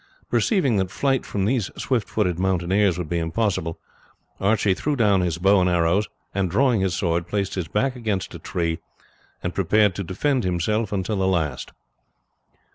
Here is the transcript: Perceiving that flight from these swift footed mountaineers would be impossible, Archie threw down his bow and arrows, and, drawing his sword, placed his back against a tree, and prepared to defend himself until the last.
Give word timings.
Perceiving 0.31 0.77
that 0.77 0.89
flight 0.89 1.27
from 1.27 1.45
these 1.45 1.69
swift 1.79 2.09
footed 2.09 2.39
mountaineers 2.39 2.97
would 2.97 3.07
be 3.07 3.19
impossible, 3.19 3.79
Archie 4.39 4.73
threw 4.73 4.95
down 4.95 5.21
his 5.21 5.37
bow 5.37 5.61
and 5.61 5.69
arrows, 5.69 6.07
and, 6.33 6.49
drawing 6.49 6.81
his 6.81 6.95
sword, 6.95 7.27
placed 7.27 7.53
his 7.53 7.67
back 7.67 7.95
against 7.95 8.33
a 8.33 8.39
tree, 8.39 8.79
and 9.43 9.53
prepared 9.53 9.93
to 9.93 10.03
defend 10.03 10.43
himself 10.43 10.91
until 10.91 11.17
the 11.17 11.27
last. 11.27 11.71